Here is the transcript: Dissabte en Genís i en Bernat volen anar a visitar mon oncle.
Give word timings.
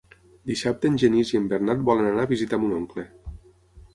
Dissabte 0.51 0.89
en 0.91 0.95
Genís 1.01 1.33
i 1.35 1.41
en 1.41 1.51
Bernat 1.51 1.85
volen 1.91 2.09
anar 2.13 2.25
a 2.27 2.31
visitar 2.33 2.61
mon 2.65 2.75
oncle. 2.81 3.05